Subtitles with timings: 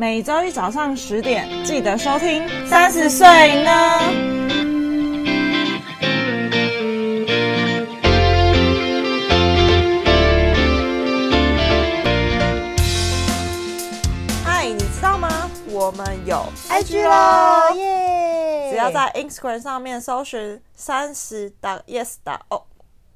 [0.00, 2.40] 每周一早上十点记得收听。
[2.68, 3.26] 三十岁
[3.64, 3.70] 呢？
[14.44, 15.50] 嗨，你知道吗？
[15.66, 18.70] 我们有 IG 咯，耶！
[18.70, 21.52] 只要在 Instagram 上面搜寻三十
[21.88, 22.14] yes
[22.50, 22.64] o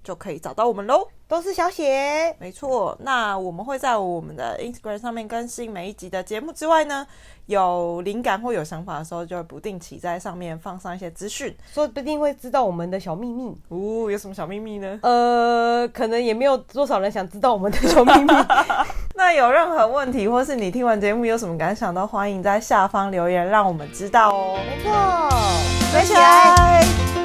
[0.03, 1.07] 就可以找到我们喽。
[1.33, 2.95] 都是小写，没错。
[3.01, 7.07] 那我们会在我们的 Instagram 上面更新每一集的节目之外呢，
[7.47, 13.57] 有灵感或有想法的时候，就会不定期在上面放上一些资讯，说不定会知道我们的小秘密。
[13.71, 14.99] 哦，有什么小秘密呢？
[15.03, 18.35] 呃，可能也没有多少人想知道我们的小秘密。
[19.17, 24.59] 那有任何问题，或是你听完节目有什么感想，都欢迎在下方留言，让我们知道哦。
[24.67, 24.93] 没错，
[25.93, 27.22] 追起来。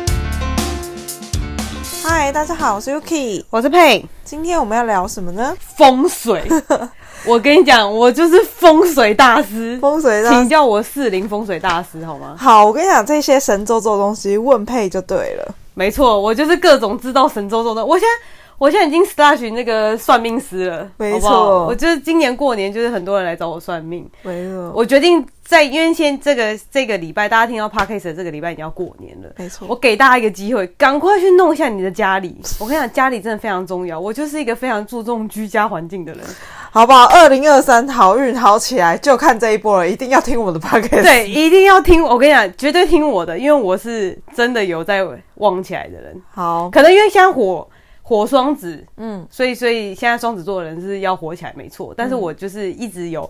[2.09, 4.03] 嗨，大家好，我是 Yuki，我是佩。
[4.23, 5.53] 今天我们要聊什么呢？
[5.75, 6.41] 风水。
[7.27, 9.77] 我跟你讲，我就是风水大师。
[9.81, 12.33] 风水大师，请叫我四零风水大师好吗？
[12.39, 15.53] 好，我跟你讲，这些神咒咒的东西，问佩就对了。
[15.73, 17.85] 没错，我就是各种知道神咒咒的。
[17.85, 18.36] 我现在。
[18.57, 21.67] 我现在已经 slash 那个算命师了，没错。
[21.67, 24.71] 我就是今年过年，就是很多人来找我算命，没错。
[24.75, 29.67] 我决定在，因为现在这个这个礼拜，大家听到 podcast 的这个礼拜已经要过年了，没错。
[29.69, 32.35] 我给大家一个机会，赶快去弄一下你的家里。
[32.59, 33.99] 我跟你讲，家里真的非常重要。
[33.99, 36.23] 我就是一个非常注重居家环境的人，
[36.71, 37.03] 好不好？
[37.05, 39.87] 二零二三好运好起来，就看这一波了。
[39.87, 42.03] 一定要听我的 podcast，对，一定要听。
[42.03, 46.19] 我跟你讲，绝对听我的，因为我是真的有在旺起来的人。
[46.33, 47.67] 好，可能因为香火。
[48.07, 51.93] 火双子，嗯，所以所以现在双子座的人是要火起来，没错。
[51.97, 53.29] 但是我就是一直有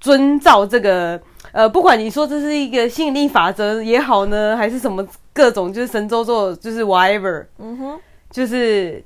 [0.00, 1.20] 遵照这个，
[1.52, 9.04] 呃，不管你说这是一个吸引力法则也好呢，还是什么各种就是神州座，就是 whatever，嗯哼，就是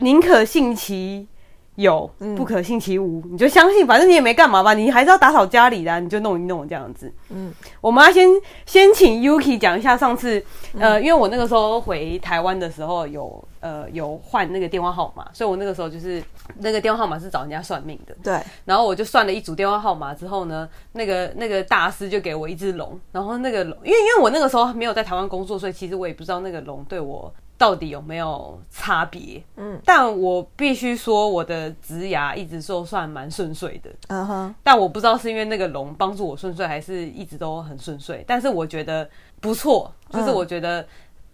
[0.00, 1.26] 宁可信其
[1.76, 7.10] 有，嗯、不可信其无，你就相信，反正你也没干嘛吧，你还是要打扫家里的，你就弄一弄这样子。
[7.30, 8.28] 嗯，我们要先
[8.66, 10.44] 先请 Yuki 讲一下上次，
[10.78, 16.22] 呃，因为我那个时候回台湾的时候有呃有换那个电话号码，所以我那个时候就是
[16.58, 18.14] 那个电话号码是找人家算命的。
[18.22, 27.32] 对，然后我就算了一组电话号码之后呢，那个那个大师就给我一只龙，然后那个龙，因为因为我那个时候没有在台湾工作，所以其实我也不知道那个龙对我。
[27.60, 29.42] 到底有没有差别？
[29.56, 33.90] 嗯，但我必须说，我的植牙一直都算蛮顺遂的。
[34.08, 38.24] 嗯哼，但我不知道是因为那个龙帮助我顺遂，还是一直都很顺遂。
[38.26, 39.06] 但是我觉得
[39.42, 40.82] 不错，就是我觉得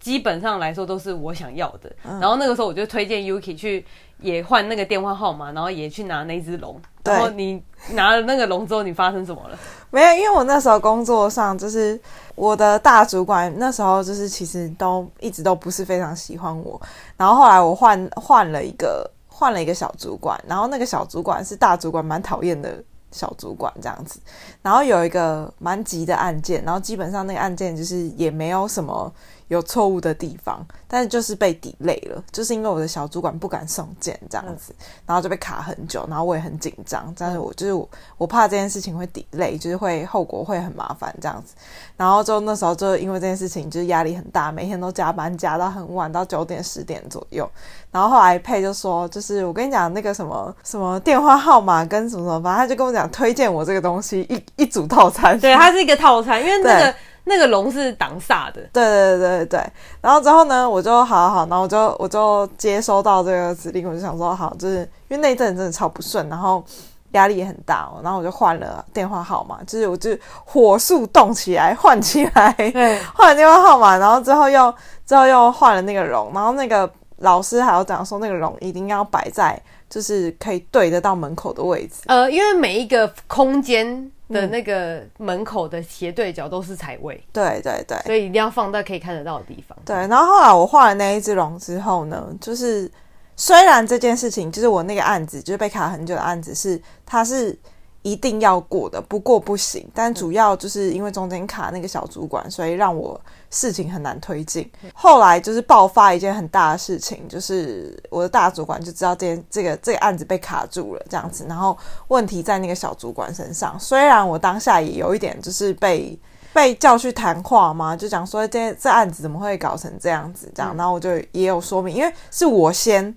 [0.01, 1.89] 基本上来说都是我想要的。
[2.03, 3.85] 嗯、然后那个时候我就推荐 Yuki 去
[4.19, 6.79] 也换那个电话号码，然后也去拿那只龙。
[7.03, 7.61] 然后你
[7.91, 9.57] 拿了那个龙之后，你发生什么了？
[9.91, 11.97] 没有，因为我那时候工作上就是
[12.35, 16.81] 我的大主管，那时候就是其实都一直都不是非常喜欢我。
[17.15, 24.19] 然后后来我换换了一个换了一个小主管，然后那个小主管是大主管蛮讨厌的小主管这样子。
[24.67, 29.09] 然后有一个蛮急的案件，然后基本上那个案件就是也没有什么。
[29.47, 41.55] 有错误的地方，但是就是被 delay 了，就是因为我的小主管不敢送件这样子，嗯、然后就被卡很久，然后我也很紧张，但是我就是我，我怕这件事情会 delay，就是会后果会很麻烦这样子，
[41.95, 47.49] 然后就那时候就因为这件事情就是压力很大，每天都加班加到很晚，到九点十点左右，
[47.89, 56.93] 然后后来佩就说，就是我跟你讲那个什么什么电话号码跟什么什么，反正他就跟我讲推荐我这个东西一一组套餐，对，它是一个套餐，因为那个。
[57.29, 59.71] 那个龙是挡煞的，对对对对对。
[59.99, 64.77] 然后之后呢，我就好好好，然后我就我就接收到这个指令，我就想说好，就是
[65.09, 66.63] 因为那一阵真的超不顺，然后
[67.11, 74.73] 压力也很大哦，然后我就换了电话号码，就是我就火速动起来换起来， 对，换了电话号码，然后之后又
[75.05, 84.09] 之后又换了那个龙，然后那个老师还要讲说那个龙一定要摆在就是可以对得到门口的位置，呃，因为每一个空间。
[84.29, 89.77] 的那个门口的斜对角都是财位，对对对，所以一定要放在可以看得到的地方。
[89.85, 92.91] 对，然后后来我画了那一只龙之后呢，就是
[93.35, 97.57] 虽然这件事情就是我那个案子就是被卡很久的案子是它是。
[98.01, 99.85] 一定要过的，不过不行。
[99.93, 104.69] 但主要就是因为中间卡那个小主管，所以让我事情很难推进。
[104.93, 111.45] 后来就是爆发一件很大的事情，就是我的大主管就知道这件这个这个案子被卡住了，这样子。
[111.49, 111.77] 然后
[112.07, 113.77] 问题在那个小主管身上。
[113.79, 116.17] 虽然我当下也有一点就是被
[116.53, 120.75] 被叫去谈话嘛，就讲说这这案子怎么会搞成这样子，这样。
[120.77, 123.15] 然后我就也有说明，因为是我先。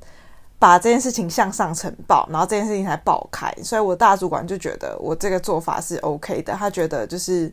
[0.61, 7.51] 把这件事情向上呈报，然后这件事情才爆开，所以我大主管就觉得我这个做法是 OK 的，他觉得就是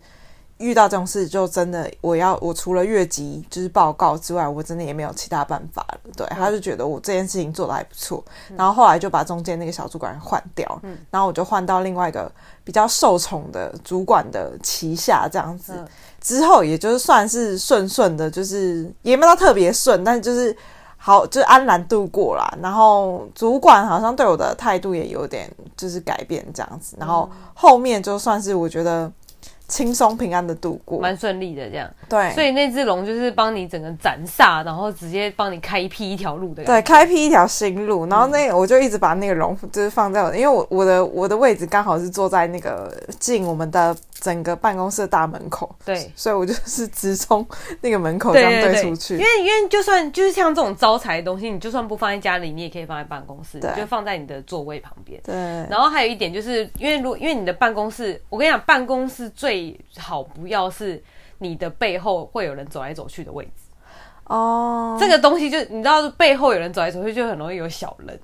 [0.58, 6.00] 遇到这种事，就真的我要我除了越级就是报告之外，我真的也没有其他办法了。
[6.18, 12.30] 对，嗯、他就觉得我这件事情做得还不错，嗯、然后后来就把中间那个小主管换掉，嗯，然后我就换到另外一个
[12.66, 15.72] 比较受宠的主管的旗下，这样子。
[15.78, 15.88] 嗯、
[16.20, 20.54] 之后也就是算是顺顺的，就是也没有特别顺，但就是
[20.98, 22.52] 好就安然度过啦。
[22.62, 29.12] 然后主管好像对我的态度也有点就是改变这样子，然后后面就算是我觉得。
[29.70, 31.90] 轻松平安的度过，蛮顺利的这样。
[32.08, 36.64] 对，所以那只龙就是帮你整个斩煞，然后直接帮你开辟一条路的。
[36.64, 38.06] 对，开辟一条新路。
[38.06, 42.90] 然后那个我就一直把那个龙就是放在我，因为我我的我的位置刚好是坐在那个
[43.20, 45.74] 进我们的整个办公室的大门口。
[45.84, 47.46] 对，所以我就是直冲
[47.82, 49.16] 那个门口这样对出去。
[49.16, 55.20] 因为因为就算就是像这种招财的东西，你就算不放在家里，你也可以放在办公室，对，就放在你的座位旁边。
[55.24, 55.36] 对。
[55.70, 60.28] 然后还有一点就是因为如因为你的办公室，我跟你讲，办公室最好。
[60.28, 61.02] 不要是
[61.38, 63.52] 你的背后会有人走来走去的位置
[64.28, 68.20] 哦，这个东西就你知道，背后有人走来走去，就很容易有小人，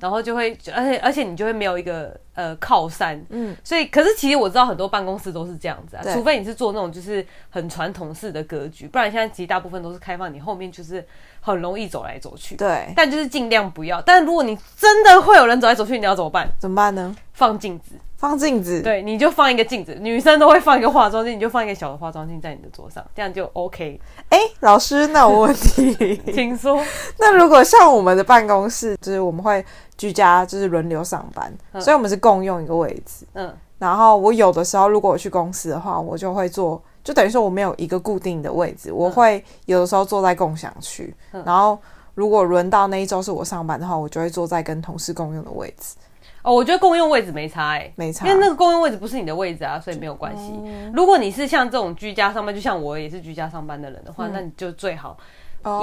[0.00, 11.06] 然后就会，而且而且你就会没有一个呃靠山，嗯，所以可是其实我知道很多办公室都是这样子啊，除非你是做那种就是很传统式的格局，不然现在其实大部分都是开放，你后面就是
[11.42, 14.00] 很容易走来走去，对，但就是尽量不要。
[14.00, 16.48] 但如果你真的会有人走来走去，你要怎么办？
[16.58, 17.14] 怎么办呢？
[17.34, 17.96] 放镜子。
[18.16, 24.00] 放镜子，对，你就放一个镜子，女生都会放一个化妆镜，你就放一个小的化妆镜在你的桌上，这样就 OK。
[24.28, 26.80] 哎，老师，那我问题， 请说。
[27.18, 29.64] 那如果像我们的办公室，就是我们会
[29.98, 33.26] 居家，就是轮流上班，嗯、所以我们是共用一个位置。
[33.32, 41.14] 嗯，然后我有的时候如果我去公司的话，我就会坐，就等于说我没有一个固定的位置，我会有的时候坐在共享区。
[41.32, 41.78] 嗯、然后
[42.14, 45.96] 如果轮到那一周是我上班的话，我就会坐在跟同事共用的位置。
[46.42, 50.52] 哦，我觉得共用位置没差哎、欸，没差，因为那个共用位置不是你的位置啊，所以没有关系。
[50.64, 55.16] 嗯、如果你是像这种居家上班，就像我也是居家上班的人的话，嗯、那你就最好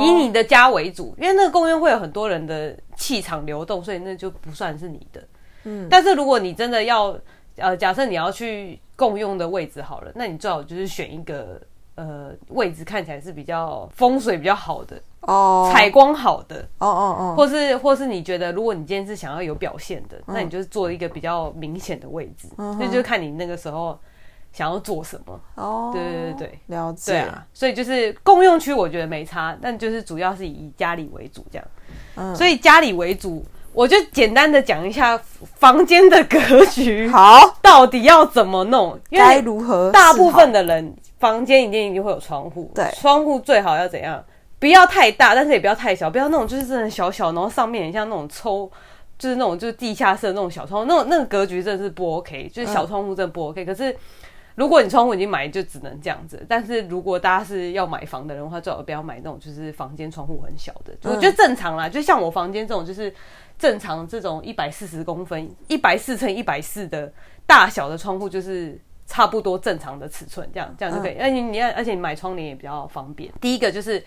[0.02, 5.24] 以你的家为主，哦、因为那个共用会有很多人的气场流动，所以那就不算是你的。
[5.64, 7.18] 嗯，但是如果你真的要，
[7.56, 11.60] 呃，假设你要去共用的位置好了，那你最好就是选一个
[11.96, 15.02] 呃位置看起来是比较风水比较好的。
[15.22, 23.98] 哦，采光好的，哦哦哦，或是或是你觉得，如果你今天是想要有表现的，那你就是做一个比较明显的位置，那就看你那个时候
[24.52, 25.40] 想要做什么。
[25.56, 27.12] 哦，对对对对，了解。
[27.12, 31.68] 对啊，所以就是共用区，我觉得没差，但就是主要是以家里为主这样。
[32.16, 33.46] 嗯，所以家里为主，
[33.80, 35.18] 我就简单的讲一下
[35.56, 39.90] 房间的格局， 好，到底要怎么弄，该如何？
[39.90, 44.22] 大部分的人房间一定一定会有窗户，对，窗户最好要怎样？
[44.60, 48.70] 不要太大，但是也不要太小，不要那种就是真的小小，然后上面很像那种抽，
[49.18, 53.64] 就是那种就是地下室的那种小窗户，那种那个格局真的是不 OK，就是小窗户真的不 OK。
[53.64, 53.96] 嗯、可是
[54.56, 56.46] 如果你窗户已经买，就只能这样子。
[56.50, 61.88] 但是如果大家是要买房的人的话，最好不要买那种就是房间窗户很小的，我觉得正常啦。
[61.88, 63.14] 就像我房间这种，就是
[63.60, 67.14] 正常这种一百四十公分、一百四乘一百四的
[67.46, 68.82] 大小的窗户，就是。
[69.12, 71.18] 差不多正常的尺寸，这样这样就可以。
[71.18, 73.34] 而且你而且你买窗帘也比较方便。
[73.42, 74.00] 第一个就是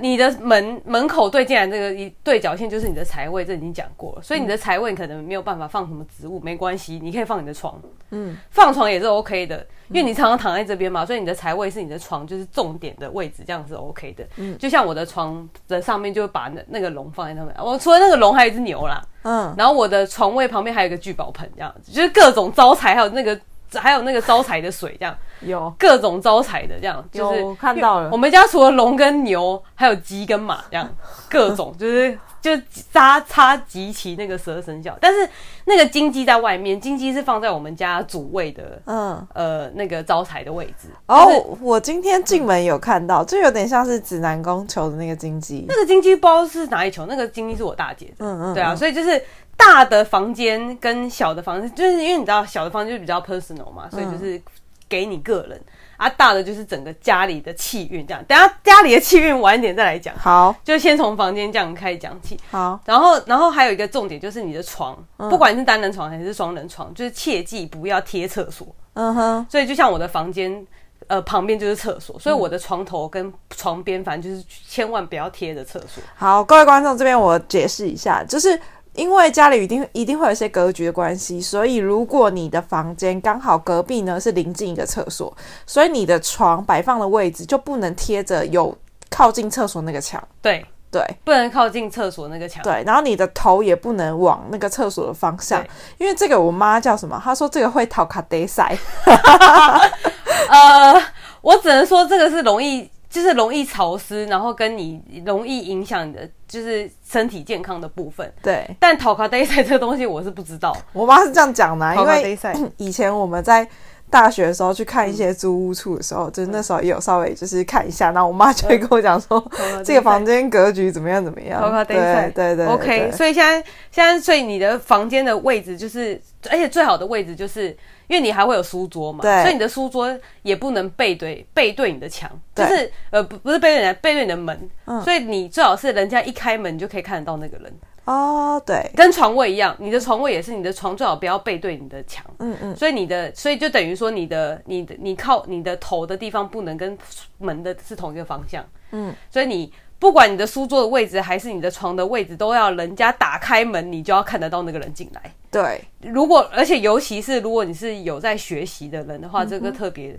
[0.00, 4.22] 你的门门口对进来这个一对角线就是你的财位，这已经讲过了。
[4.22, 7.80] 所以你的财位可能没有办法放什么植物，没关系，你可以放你的床。
[8.10, 14.24] 嗯，放床也是 OK 的，因为你常常躺在这边嘛，所以你的财位是你的床，就是重点的位置，这样是 OK 的。
[14.36, 19.02] 嗯，就像我的床的上面就把那那个龙放在上面，我除了那个龙还有一只牛啦。
[19.22, 23.38] 嗯，然后我的床位旁边还有一个聚宝盆，这样子就是各种招财，还有那个。
[23.74, 28.08] 还有那个招财的水，这样有各种招财的，这样就是有看到了。
[28.10, 30.88] 我们家除了龙跟牛，还有鸡跟马，这样
[31.28, 32.50] 各种就是就
[32.90, 34.96] 扎插集齐那个十二生肖。
[35.00, 35.28] 但是
[35.64, 40.88] 那个金鸡在外面，金鸡是放在我们家主位的，嗯呃那个招财的位置。
[41.06, 41.26] 哦，
[41.60, 45.64] 我今天进门有看到，就有点像是指南宫求的那个金鸡。
[45.68, 48.14] 那个金鸡不知道是哪里求，那个金鸡是我大姐的。
[48.20, 49.22] 嗯嗯，对啊，所以就是。
[49.58, 54.40] 大的房间跟小的房间，就是因为你知道小的房间就比较 personal 嘛，所以就是
[54.88, 56.08] 给你个人、嗯、啊。
[56.08, 58.24] 大的就是整个家里的气运这样。
[58.26, 60.14] 等下家里的气运晚一点再来讲。
[60.16, 62.38] 好，就先从房间这样开始讲起。
[62.50, 68.66] 好，然后然后还有一个重点就是你的床，嗯、不管是单人床还是双人床，就是切记不要贴厕所。
[68.94, 69.46] 嗯哼。
[69.50, 70.66] 所以就像我的房间，
[71.08, 76.02] 呃，旁边就是厕所，所以我的床头跟床边，反正就是千万不要贴着厕所。
[76.14, 78.58] 好，各位观众这边我解释一下，就是。
[78.98, 85.32] 因为家里一定一定会有一些格局的关系，所以如果你的房间刚好隔壁呢是临近一个厕所，
[85.66, 88.76] 所以你的床摆放的位置就不能贴着有
[89.08, 90.22] 靠近厕所那个墙。
[90.42, 92.62] 对对，不能靠近厕所那个墙。
[92.64, 95.64] 对，然后你的头也不能往那个厕所的方向，
[95.98, 97.20] 因为这个我妈叫什么？
[97.22, 98.76] 她说这个会讨卡得塞。
[100.50, 101.02] 呃。
[101.40, 108.32] 我只能说这个是容易，就是容易潮湿，然后跟你容易影响你的就是身体健康的部分。
[108.42, 112.36] 对，但陶卡戴赛这个东西我是不知道，我妈是这样讲的、啊，因为
[112.78, 113.68] 以前我们在。
[114.10, 121.60] 大学的时候去看一些租屋处的时候，嗯、就是那时候也有稍微就是看一下，然后我妈就会跟我讲说，嗯、这个房间格局怎么样怎么样。
[121.84, 123.12] 对对对，对，OK。
[123.12, 127.68] 所以现在现在所以你的房间的位置就是，而且最好的位置就是，
[128.06, 137.72] 因为你还会有书桌嘛，所以你的书桌也不能背对背对你的墙，就是呃不不是背对你的背对你的门，嗯，所以你最好是人家一开门你就可以看得到那个人。
[138.08, 146.96] 哦，oh, 对，跟床位一样，你的床位也是你的床最好不要背对你的墙，嗯嗯，所以你的，所以就等于说你的，你的，你靠你的头的地方不能跟
[147.36, 155.34] 门的是同一个方向，嗯，所以你不管你的书桌的位置还是你的床的位置，都要人家打开门，你就要看得到那个人进来。
[155.50, 160.18] 对，如果而且尤其是如果你是有在学习的人的话，这个特别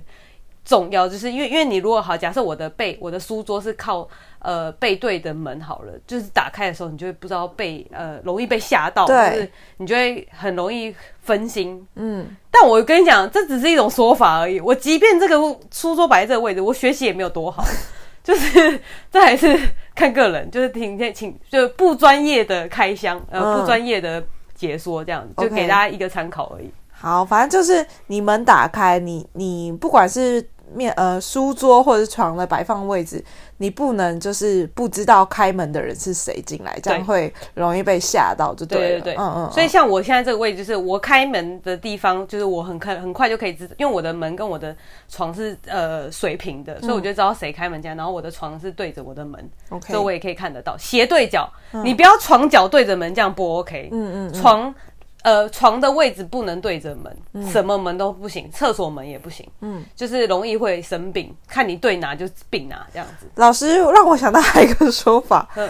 [0.63, 4.07] 重要，就是因为因为你如果好，假设我的背我的书桌是靠。
[4.39, 11.85] 呃，背对的门好了，就是打开的时候，你就会不知道被呃容易被吓到，对就是你就会很容易分心。
[11.95, 14.59] 嗯，但我跟你讲，这只是一种说法而已。
[14.61, 15.35] 我即便这个
[15.71, 17.63] 书桌摆在这个位置，我学习也没有多好，
[18.23, 18.79] 就是
[19.11, 19.59] 这还是
[19.93, 24.23] 看个人，就是听听请就不专业的开箱，呃，嗯、不专业的
[24.55, 26.71] 解说，这样子就给大家一个参考而已。
[26.91, 30.47] 好，反正就是你门打开，你你不管是。
[30.73, 33.23] 面呃，书桌或者是床的摆放位置，
[33.57, 38.87] 你不能就是不知道开门的人是谁进来，这样会容易被吓到，就对了。
[38.87, 39.51] 对对对，嗯嗯。
[39.51, 44.75] 所以像我现在这个位置，就是我开门的地方，就是我很快很快就可以知道，因为我的门跟我的
[45.07, 47.97] 床是呃水平的，所以我就知道谁开门这样。
[47.97, 51.51] 然后我的床是对着我的门，OK，所以我也可以看得到斜对角。
[51.71, 53.89] 嗯、你不要床脚对着门，这样不 OK。
[53.91, 54.33] 嗯嗯，嗯。
[54.33, 54.73] 床。
[55.21, 63.25] 呃，床的位置不能对着门，嗯、什么门都不行，厕所门也不行，嗯，就是容易会生病，看你对哪就病哪这样子。
[63.35, 65.69] 老师让我想到还有一个说法，嗯，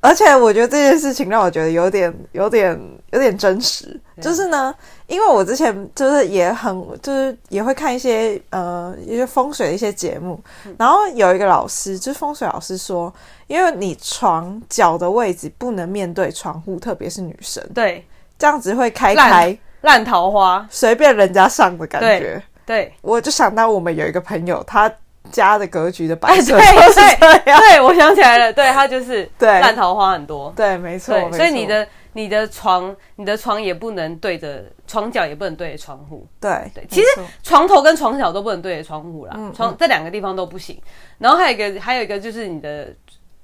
[0.00, 2.78] 而且我觉得这件事情让我觉得有点、有点、
[3.12, 4.22] 有点真实，对。
[4.22, 4.74] 就是呢，
[5.06, 13.10] 因为我之前就是也很，就是也会看一些呃一些风水的一些节目，嗯、然后有一个老师，就是风水老师说，
[13.46, 18.04] 因为你床脚的位置不能面对窗户，特别是女生，对。
[18.38, 22.18] 这样子会开开烂桃花，随便人家上的感觉。
[22.18, 24.92] 对，对我就想到我们有一个朋友，他
[25.30, 29.48] 家的格局的摆设， 对对对，我想起来了，对他就是 对。
[29.60, 31.14] 烂桃花很多，对，没错。
[31.32, 36.26] 所以你的你的床，你的床也不能对着床角，也不能对着窗户。
[36.40, 37.06] 对对，其实
[37.42, 40.80] 床头跟床角都不能对着窗户啦，床这两个地方都不行。
[41.18, 42.88] 然后还有一个，还有一个就是你的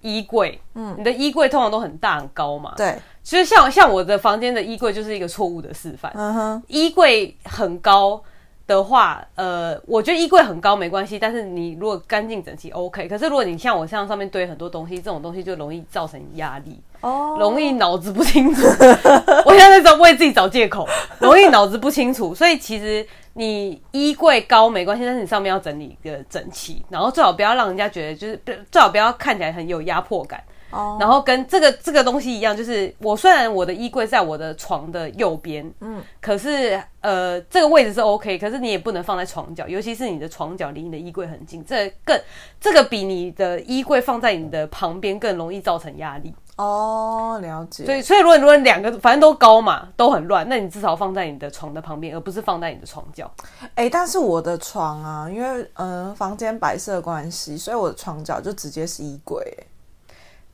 [0.01, 2.97] 衣柜，嗯，你的衣柜通常都很大很高嘛，对。
[3.23, 6.13] 其实像像我的房间的衣柜就是一个错误的示范。
[6.15, 8.23] 嗯哼，衣柜很高
[8.67, 13.07] 的话，呃，我觉得衣柜很高没关系，但是你如果干净整齐 OK。
[13.09, 18.63] 可是如果你像我像上面堆很多东西，这种东西就容易造成压力，哦，容易脑子不清楚。
[19.47, 20.89] 我现在在为自己找借口，
[21.19, 22.35] 容易脑子不清楚。
[22.35, 30.43] 所以其实你衣柜高没关系，但是你上面要整理一个整齐，然后最好不要让人家觉得就是最好不要看起来很有压迫感。
[30.73, 31.01] Oh.
[31.01, 42.19] 然后跟这个这个东西一样，就是我虽然我的衣柜在我的床的右边，嗯，可是呃这个位置是 OK，可是你也不能放在床角，尤其是你的床角离你的衣柜很近，这更
[42.59, 46.35] 这个比你的衣柜放在你的旁边更容易造成压力。
[46.57, 47.85] 哦，oh, 了解。
[47.85, 53.31] 所以所以如果如果两个反正都高嘛，都很乱，那你至少放在你的床的旁边，而不是放在你的床角。
[53.75, 59.43] 哎，但是我的床啊，因为嗯、呃、房间白色关系，所以我的床角就直接是衣柜。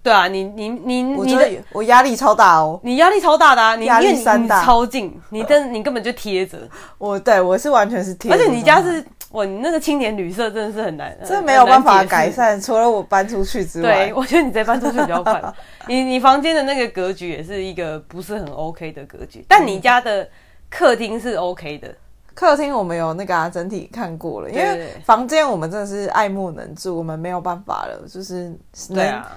[0.00, 6.56] 对啊，你你你你的我压力超大哦，你压力超大的啊，压力山大，超近，呃、你真你根本就贴着。
[6.96, 14.06] 我对我是完全是贴着，而且你家是我，你那个青年旅社真的是很难，这没有办法改善，除了我搬出去之外。
[14.06, 15.42] 对，我觉得你再搬出去比较快。
[15.86, 20.26] 你你房间的那个格局也是一个不是很 OK 的格局，但你家的
[20.70, 21.92] 客厅是 OK 的。
[22.34, 28.56] 客厅我们有那个、啊、整体看过了，因为房间我们真的是爱莫能助，我们没有办法了，就是
[28.94, 29.28] 对啊。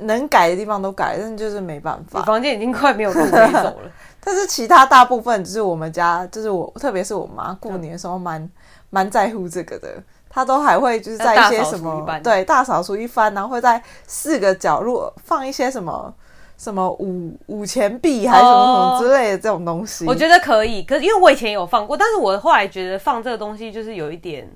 [0.00, 2.20] 能改的地方都改，但是就是没办法。
[2.20, 3.90] 你房间已经快没有路可以走了。
[4.24, 8.48] 但是其他大部分就是我们家，就是我，特别是我妈过年的时候蛮
[8.90, 9.88] 蛮在乎这个的。
[10.30, 16.14] 她都还会就是在一些什么对大扫除一番，然后会在四个角落放一些什么
[16.56, 20.06] 什么五五钱币还是什么什么之类的这种东西。
[20.06, 24.48] 我觉得可以，可是因为我以前有放过，但是我后来觉得放这个东西就是有一点。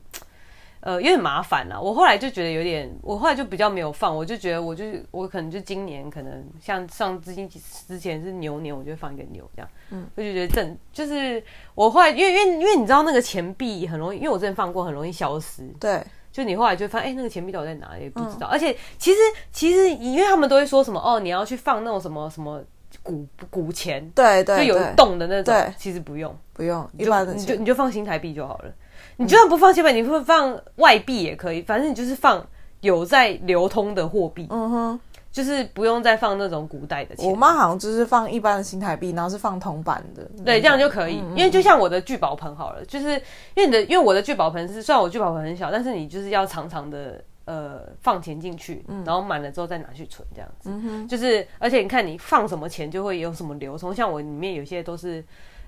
[0.86, 1.82] 呃，有点麻烦了。
[1.82, 4.16] 我后来就觉得有点，我后来就比较没有放。
[4.16, 7.48] 我就觉得，我就我可能就今年可能像上之前
[7.88, 9.68] 之前是牛年，我就放一个牛这样。
[9.90, 11.42] 嗯，我就觉得正就是
[11.74, 15.64] 我后来，因为因为因为你知道那个钱币很容易，因为我之前放过很容易消失。
[15.80, 16.00] 对，
[16.30, 18.46] 就你后来就发现，哎、欸，那个钱币到底在哪里也不知道。
[18.46, 19.18] 嗯、而且其实
[19.50, 22.62] 其实因为他们都会说什么哦，你要去放那种什么什么
[23.02, 25.52] 古古钱，对对，就有洞的那种。
[25.52, 28.72] 对，其实不用不用，一般的你就你就放新台币就好了。
[29.16, 32.46] 你就算不放新台币，你会放外币也可以，反正你就是放
[32.80, 34.46] 有在流通的货币。
[34.50, 35.00] 嗯哼。
[35.32, 37.30] 就是不用再放那种古代的钱。
[37.30, 40.22] 我妈好像就是放一般的新台币，然后是放铜板的。
[40.42, 41.16] 对，这样就可以。
[41.34, 43.10] 因为就像我的聚宝盆好了，就是
[43.54, 50.70] 因为你的，因为我的聚宝盆是，虽然我聚宝盆很小，但是你就是要常常的呃放钱进去，然后满了之后再拿去存这样子。
[50.72, 51.06] 嗯哼。
[51.08, 55.22] 就是而且你看你放什么钱就会有什么流通，像我里面有些都是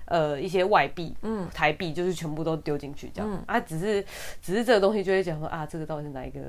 [0.09, 3.31] 呃一些外币，嗯，台币就是全部都丢进去这样。
[3.31, 4.05] 嗯、啊，只是
[4.41, 6.39] 只是这个东西就会讲说啊，这个到底是哪一个？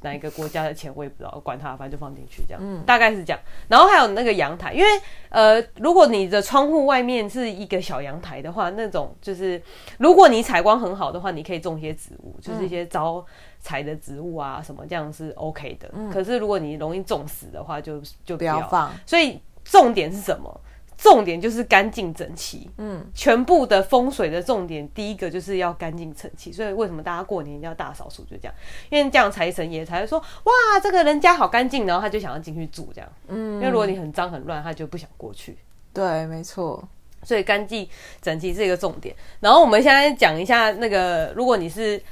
[0.00, 3.40] 哪一个国家的钱我也不知道，管它，反正就放进去这样，嗯，大概是这样。
[3.68, 4.86] 然后还有那个阳台，因为
[5.30, 9.62] 呃，如果你的窗户外面是一个小阳台的话，那种就是
[9.96, 13.24] 如果你采光很好的话，你可以种一些植物，就是一些招
[13.60, 15.88] 财的植物啊什么，这样是 OK 的。
[15.94, 18.92] 嗯，可是如果你容易种死的话就，就就不要放。
[19.06, 20.60] 所以重点是什么？
[21.04, 26.50] 重点就是干净整齐，嗯，全部的风水的重点，第一个就是要干净整齐。
[26.50, 28.22] 所以为什么大家过年一定要大扫除？
[28.22, 28.54] 就这样，
[28.88, 35.58] 因为这样财神爷才会说，哇，这个人家好干净，然后他就想要进去住这样，嗯，因为如果你很脏很乱，他就不想过去。
[35.92, 36.82] 对，没错，
[37.22, 37.86] 所以干净
[38.22, 39.14] 整齐是一个重点。
[39.40, 42.02] 然后我们现在讲一下那个，如果你是。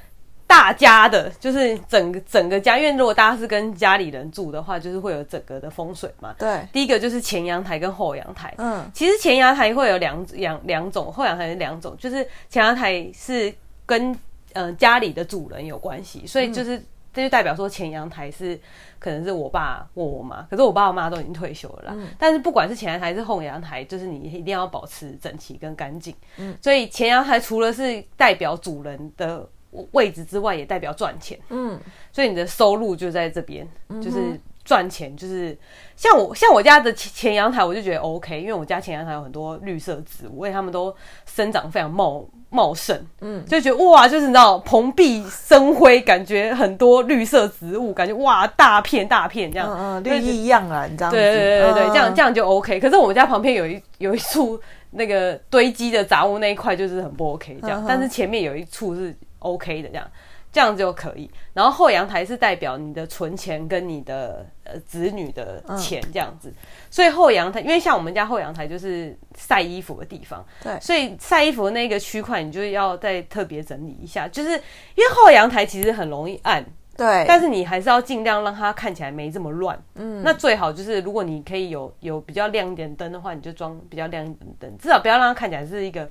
[0.52, 6.34] 大家的，就是整个整个家，因为如果大家是跟家里人住的话，就是会有整个的风水嘛。
[6.38, 8.52] 对，第一个就是前阳台跟后阳台。
[8.58, 13.50] 嗯，其实前阳台会有两两两种，后阳台是两种，就是前阳台是
[13.86, 14.12] 跟
[14.52, 18.60] 嗯、呃、家里的主人有关系，所以就是、嗯、这就代表说前阳台是
[18.98, 21.92] 可能是我爸或我妈，可是我爸我妈都已经退休了啦。
[21.96, 26.14] 嗯，但是不管是前阳台还是后阳台，就是你一定要保持整齐跟干净。
[26.36, 29.48] 嗯，所以前阳台除了是代表主人的。
[29.92, 31.80] 位置之外也代表赚钱，嗯，
[32.12, 33.66] 所以你的收入就在这边，
[34.02, 35.56] 就是赚钱，就是
[35.96, 51.12] 像我像我家的前前阳台，我就觉得 OK，因为我家前阳台有很多绿色植物，而且它们都生长非常茂茂盛，嗯，就觉得哇，就是你知道蓬荜生辉，感觉很多绿色植物，感觉哇大片大片这样，嗯嗯，绿意一样啊，你知道吗？
[51.12, 52.78] 对对对对对，这样这样就 OK。
[52.78, 59.16] 可是我们家旁边有一有一处那个堆积的杂物那一块就是很不 OK，这样，但是前面有一处是。
[59.42, 60.10] OK 的这样，
[60.50, 61.30] 这样就可以。
[61.52, 66.48] 然后后阳台是代表你的存钱跟你的呃子女的钱这样子。
[66.50, 66.54] 嗯、
[66.90, 76.64] 所以后阳台，因为像我们家后阳台就是晒衣服的地方，对，所以晒衣服的那个区块你就要再特别整理一下，就是因为后阳台其实很容易暗，
[76.96, 79.82] 对，但是你还是要尽量让它看起来没这么乱。
[79.94, 86.08] 嗯，那最好就是如果你可以有有比较亮一点灯的话，你就装比较亮一点灯，至少不要让它看起来是一个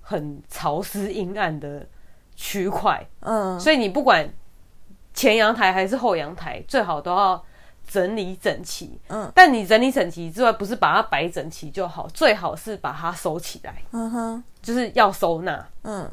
[0.00, 1.86] 很潮湿阴暗的。
[2.36, 4.28] 区块，嗯，所以你不管
[5.12, 7.44] 前阳台还是后阳台，最好都要
[7.86, 9.30] 整理整齐，嗯。
[9.34, 16.10] 但你整理整齐之外，不是把它摆整齐就好，最好是把它收起来，嗯哼，就是要收纳，嗯。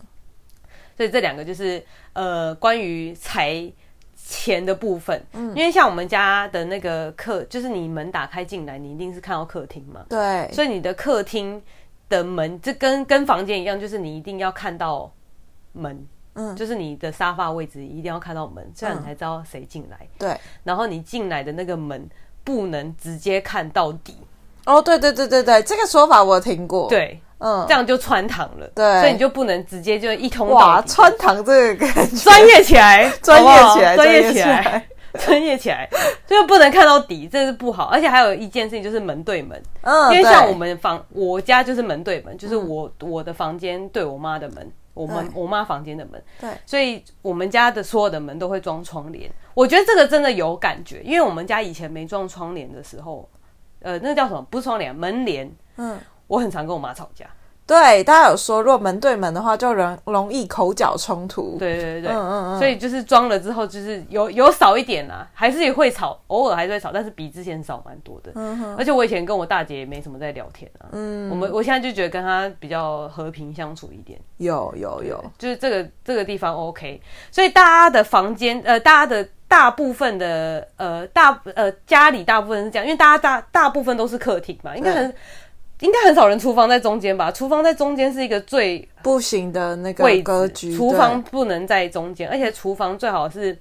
[0.96, 3.72] 所以这两个就是呃，关于财
[4.16, 11.60] 钱的部分，嗯，因为像我们家的那个客，就是你门打开进来，你一定是看到客厅嘛，对，所以你的客厅
[12.08, 15.12] 的门，这跟跟房间一样，就是你一定要看到。
[15.74, 20.08] 门，嗯，就是你的沙发位置一定要看到门，这样你才知道谁进来。
[20.18, 22.10] 对，然后你进来的那个门
[22.44, 24.16] 不能直接看到底。
[24.66, 26.88] 哦，对对对对对，这个说法我听过。
[26.88, 28.68] 对，嗯，这样就穿堂了。
[28.76, 30.48] 对，所以你就不能直接就一通。
[30.50, 31.88] 哇，穿堂这个
[32.24, 35.90] 专业起来， 专业起来，专业起来， 专业起来，
[36.28, 37.86] 就不能看到底，这是不好。
[37.86, 44.72] 而且还有一件事情就是门对门，嗯，因为像我们房，我家就是门对门，就是我我的房间对我妈的门。
[44.94, 49.32] 我们我妈房间的门，对，所以我们家的所有的门都会装窗帘。
[49.54, 53.28] 我觉得这个真的有感觉，因为我们家以前没装窗帘的时候，
[53.80, 54.42] 呃，那个叫什么？
[54.50, 55.50] 不是窗帘，门帘。
[55.78, 57.26] 嗯，我很常跟我妈吵架。
[57.72, 61.56] 对，大家有说，如果门对门的话，就容容易口角冲突。
[61.58, 62.60] 对对对对，嗯嗯嗯。
[62.60, 68.34] 所以就是装了之后，就是有有少一点啦，还是也会吵，偶尔还是会吵，但是比之前少蛮多的。
[68.36, 68.76] 嗯哼。
[68.76, 70.92] 而且我以前跟我大姐也没什么在聊天啊。
[70.92, 71.30] 嗯。
[71.30, 74.20] 我们我现在就觉得跟她比较和平相处一点。
[74.36, 77.02] 有有有，就是这个这个地方 OK。
[77.32, 85.14] 所以大家的房间，呃，大家的大部分的，呃，大呃家里大部分是这样，因为大家大大部分都是客厅嘛，应该很。
[85.82, 87.32] 应该很少人厨房在中间吧？
[87.32, 90.76] 厨房在中间是一个最不行的那个格局。
[90.76, 93.58] 厨房不能在中间，而且厨房最好是，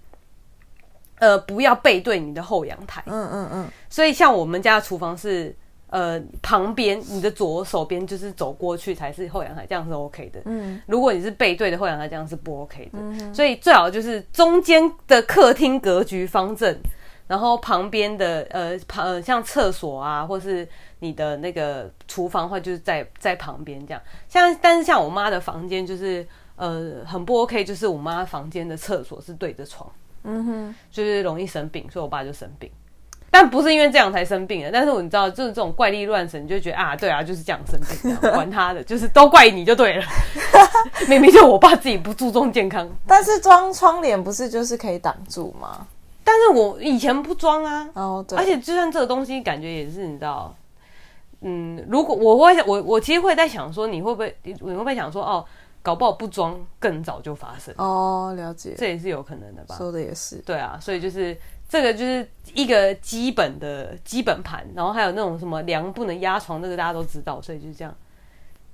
[1.18, 3.02] 呃，不要背对你的后阳台。
[3.06, 3.68] 嗯嗯嗯。
[3.88, 5.54] 所以像我们家的厨房是，
[5.88, 10.40] 呃旁边，你的左手边就是走过去才是后阳台，这样是 OK 的。
[10.44, 12.98] 嗯，如果你是背对的后阳台，这样是不 OK 的。
[13.00, 16.78] 嗯、所以最好就是中间的客厅格局方正，
[17.26, 20.68] 然后旁边的呃旁呃像厕所啊，或是
[21.00, 24.00] 你的那个厨房的话，就是在在旁边这样。
[24.28, 29.90] 像但是像我妈的房间就是呃很不 OK，就是我妈房间的厕所是对着床，
[30.24, 32.70] 嗯哼，就是容易生病，所以我爸就生病。
[33.32, 40.04] 但不是因为这样才生病的，但是我你知道，就是这种怪力乱神，你就觉得啊，对啊，就是这样生病，这样管他的， 就是都怪你就对了。
[41.06, 45.86] 明明就我爸自己不注重健康，但是装 窗帘不是就是可以挡住吗？
[46.24, 50.52] 但是我以前不装啊，哦，对，而且就算这个东西，感觉也是你知道，
[51.40, 55.44] 嗯，如果我会，我我其实会在想说，你会不会，你会不会想说，哦，
[55.82, 57.74] 搞不好不装更早就发生？
[57.78, 59.74] 哦，了解，这也是有可能的吧？
[59.76, 61.36] 说的也是，对啊，所以就是。
[61.72, 67.94] 这个就是一个基本的基本盘，然后还有那种什么梁不能压床，这个大家都知道，所以就是这样。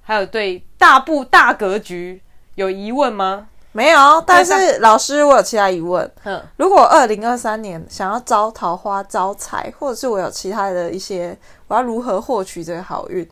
[0.00, 2.22] 还有对大布大格局
[2.55, 3.48] 有疑问吗？
[3.72, 6.11] 没有，但是老师我有其他疑问。
[6.24, 11.37] 嗯，如果二零二三年想要招桃花招财，或者是我有其他的一些，
[11.68, 13.29] 我要如何获取这个好运？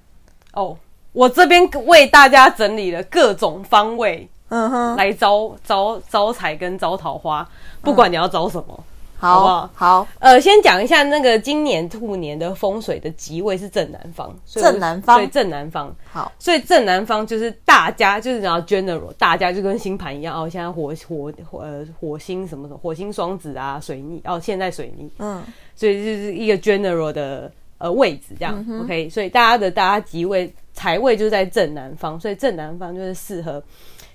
[0.54, 0.76] 哦，
[1.12, 7.48] 我这边为大家整理了各种方位，嗯哼，来招招招财跟招桃花，
[7.82, 8.66] 不管你要招什么。
[8.70, 8.84] 嗯
[9.16, 9.70] 好，不好？
[9.74, 15.94] 好，呃，先讲一下那个今年兔年的风水的吉位是正南方，正南方，对，正南方。
[16.12, 20.46] 好，所以正南方就是大家就是然后 general，大家就跟星盘一样哦。
[20.46, 25.42] 现在火火呃火星什么什么，火星双子啊，水逆哦，现在水逆，嗯，
[25.74, 29.08] 所以就是一个 general 的呃位置这样、嗯、，OK。
[29.10, 33.62] 所以大家的大家吉位财位就在正南方，所以正南方就是适合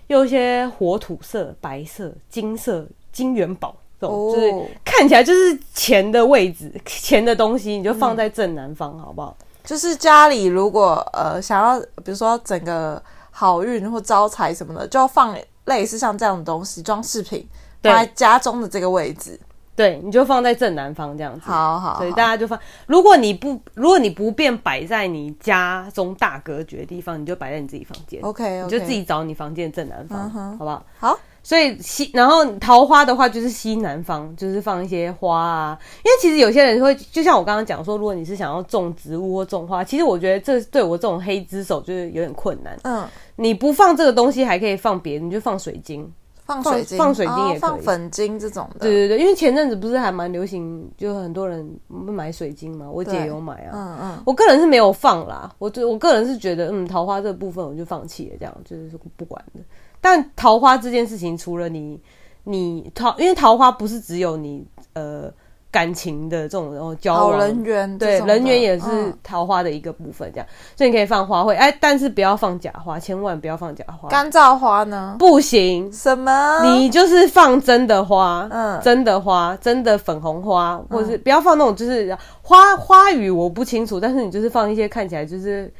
[0.07, 4.33] 用一些火土色、白色、金色、金元宝这种。
[4.33, 4.51] 就是
[4.83, 9.35] 看起来就是钱的位置， 钱的东西你就放在正南方，好不好？
[9.63, 17.47] 就是家里如果呃想要，比如说整个好运或招财什么的，就放类似像这样的东西装饰品，
[17.83, 19.39] 放在家中的这个位置。
[19.79, 21.49] 对，你就放在正南方这样子。
[21.49, 22.59] 好好，所以大家就放。
[22.85, 28.19] 如果你不，如果你不便摆在你家中大格局的地方，你就摆在你自己房间。
[28.21, 30.85] OK，你就自己找你房间正南方，好不好？
[30.97, 31.19] 好。
[31.41, 35.79] 所以西，然后桃花的话就是西南方，就是放一些花啊。
[35.99, 42.77] 因为其实有些人会，就像我刚刚讲说，如果你是想要种植物或种花，其实我觉得这对我这种黑之手就是有点困难。
[42.83, 46.11] 嗯，你不放这个东西还可以放别的，你就放水晶，
[46.49, 48.79] 放水晶，放水晶也可以，放粉晶这种的。
[48.79, 53.71] 对对对，因为前阵子不是还蛮流行，就很多人买水晶嘛，我姐有买啊。
[53.73, 59.61] 嗯嗯，我个人是没有放啦，我我个人是觉得，嗯，桃花这个部分我就放弃了，这样就是不管的。
[60.01, 62.01] 但桃花这件事情，除了你，
[62.43, 65.31] 你桃，因为桃花不是只有你呃
[65.71, 74.09] 感情的这种然后交往，人缘对人缘也是桃花的一个部分，这样，嗯、所以你可以放花卉，哎，但是不要放假花，千万不要放假花。
[74.09, 75.15] 干燥花呢？
[75.19, 75.91] 不行。
[75.91, 76.63] 什么？
[76.63, 85.71] 你就是放真的花，嗯，真的花，真的粉红花，或者是不要放那种就是花花语我不清楚，但是你就是放一些看起来就是。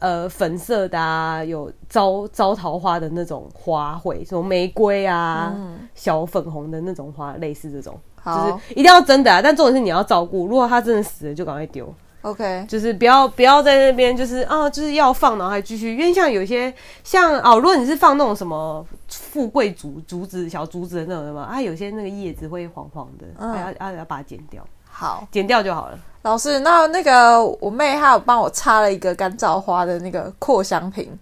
[0.00, 9.40] 呃，粉色的啊，有招招桃花的那种花卉，什么玫瑰啊，嗯、小粉红的那种花，类似这种，好就是一定要真的啊。
[9.42, 11.92] 但重点是你要照顾，如果它真的死了，就赶快丢。
[12.22, 15.90] OK，就是不要不要在那边，就是啊，就是要放，然后还继续。
[15.90, 24.64] 因为像有些像哦，如果你是放那种什么富贵竹竹子、小竹子的那种什么啊，有些那个叶子会黄黄的，嗯、还要要要把它剪掉。
[24.88, 25.98] 好，剪掉就好了。
[26.22, 31.18] 老师，那那个我妹她有帮我插了一个干燥花的那个扩香瓶，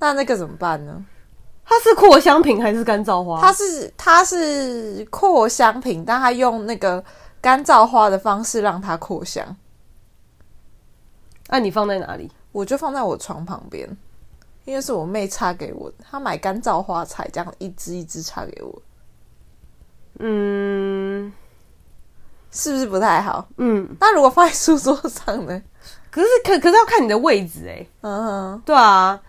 [0.00, 1.00] 那那个怎么办呢？
[1.70, 3.40] 它是扩香瓶还是干燥花？
[3.40, 7.02] 它是它是扩香瓶，但它用那个
[7.40, 9.56] 干燥花的方式让它扩香。
[11.46, 12.28] 那、啊、你放在哪里？
[12.50, 13.88] 我就放在我床旁边，
[14.64, 18.82] 因为是我妹插给我的，她买干燥花材，这样一支一支插给我。
[20.18, 21.32] 嗯。
[22.52, 23.46] 是不是不太好？
[23.58, 25.62] 嗯，那如果放在书桌上呢？
[26.10, 27.88] 可是可可是要看你的位置哎、欸。
[28.00, 29.22] 嗯哼，对啊，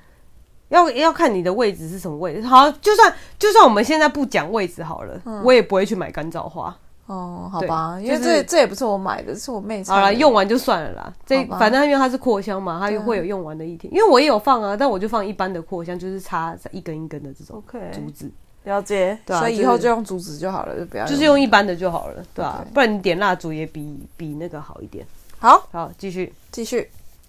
[0.71, 2.41] 要要看你的位置是什么位置。
[2.41, 6.75] 好，就算就算我们现在不讲位置好了，嗯、我也不会去买干燥花。
[7.07, 9.83] 哦，好吧，因为这、就是、这也不是我买的，是我妹。
[9.83, 11.13] 好了，用完就算了啦。
[11.25, 13.93] 这反正因为它是扩香嘛，它又会有用完的一天。
[13.93, 17.61] 因为我也有放啊，但我就放一般的扩香，就是插一根一根的这种
[17.93, 18.25] 竹子。
[18.27, 18.31] Okay.
[18.63, 25.03] 了解，对啊，所以以后就用竹子就好了，就不要就是用一般的就好了，对啊，不然你点蜡烛也比比那个好一点。
[25.39, 26.87] 好，好，继续继续，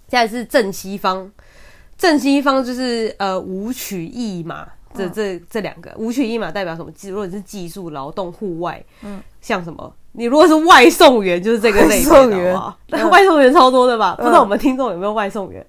[0.09, 1.29] 现在是正西方，
[2.03, 6.91] 正西方就是呃武曲艺嘛，这这这两个武曲艺嘛代表什么？
[6.91, 12.17] 技如果你是技术劳动户外，嗯，像什么你如果是外送员，就是这个类型的。
[12.17, 12.57] 外送员，
[12.91, 14.17] 嗯、外送员超多的吧？
[14.19, 15.65] 嗯、不知道我们听众有没有外送员？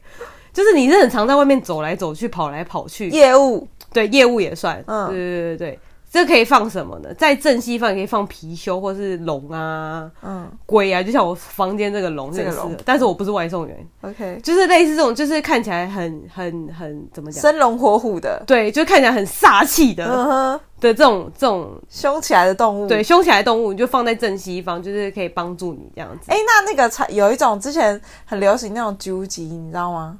[0.51, 4.83] 就是你是很常在外面走来走去、跑来跑去，业务对业务也算。
[4.87, 5.79] 嗯，对对对对。
[6.13, 7.11] 这可以放什么呢？
[7.15, 26.31] 在正西方也可以放貔貅或是龙啊，嗯，龟啊，就像我房间这个龙，这个龙，但是我不是外送员，OK，就是类似这种，就是看起来很很很怎么讲，生龙活虎的，对，就看起来很煞气的，嗯哼，的这种这种凶起来的动物，对，凶起来的动物你就放在正西方，就是可以帮助你这样子。
[26.31, 30.19] 哎，那那个才有一种之前很流行那种究极，你知道吗？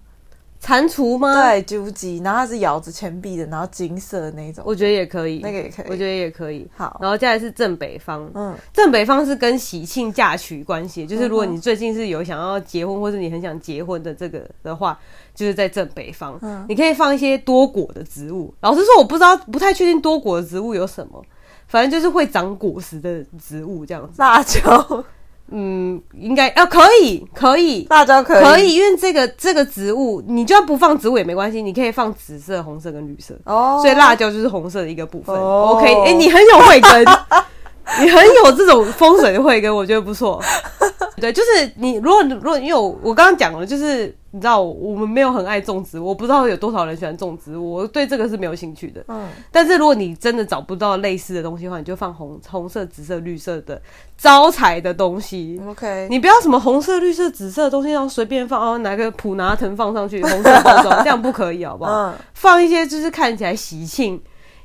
[0.65, 1.33] 蟾蜍吗？
[1.33, 6.65] 对，究极，然后它是咬着钱币的，然后金色的那种，我觉得也可以，那个也可以，我觉得也可以。
[6.77, 14.97] 好，然后接下来是正北方，嗯，正北方是跟喜庆嫁娶关系，就是如果你最近是有想要结婚，或是你很想结婚的这个的话，
[15.35, 18.53] 就是在正北方，嗯，你可以放一些多果的植物。
[18.61, 21.21] 老实说，我不知道，不太确定多果的植物有什么，
[21.67, 24.13] 反正就是会长果实的植物这样子。
[24.17, 25.03] 辣椒。
[25.55, 33.35] 嗯，应该啊，可以，可以，辣椒可以，可以，因为这个这个植物，你就算不放植物也没关系，你可以放紫色、红色跟绿色。
[33.45, 35.35] 哦，所以辣椒就是红色的一个部分。
[35.35, 37.05] 哦、OK，哎、欸，你很有慧根，
[38.01, 40.41] 你很有这种风水的慧根，我觉得不错。
[41.17, 44.15] 对，就是你，如果如果因为我我刚刚讲了，就是。
[44.35, 48.99] 你知道我们没有很爱种植，我不知道有多少人喜欢种植，我对这个是没有兴趣的。
[49.07, 53.79] 嗯，但是如果你真的找不到类似的东西的话，你就放红红色、紫色、绿色的
[54.17, 55.61] 招财的东西。
[55.67, 61.91] OK，你不要什么红色、绿色、紫色的东西，然后随便放哦，拿个普拿藤放上去，红色包装， 这样不可以，好不好？
[61.91, 64.19] 嗯，放一些就是看起来喜庆、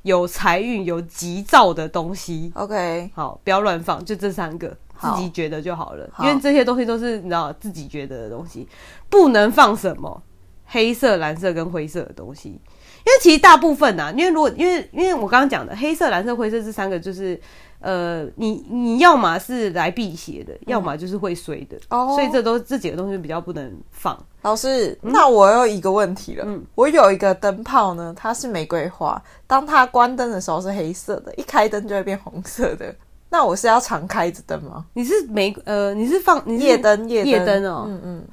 [0.09, 2.51] 有财运、有急躁的东西。
[2.55, 4.77] OK，好，不要乱放，就这三个。
[5.01, 8.66] 自己觉得就好了，好因为这些东西都是你知道自己觉得的东西，
[9.09, 10.21] 不能放什么
[10.66, 17.40] 黑色、蓝色跟灰色的东西，因为其实大部分啊，因为如果因为因为我刚刚讲的黑色、蓝色、灰色这三个就是
[17.81, 24.19] 呃，你你要么是来辟邪的，嗯、要么就是会衰的，哦，所以这都这几个东西比较不能放。
[24.43, 32.95] 老师，嗯、那我有一个问题了，嗯，我有一个灯泡呢，它是玫瑰花，当它关灯的时候是黑色的，一开灯就会变红色的。
[33.31, 34.85] 那我是要常开着灯吗？
[34.95, 38.25] 你是玫呃，你是放你是夜灯夜夜灯哦，嗯嗯，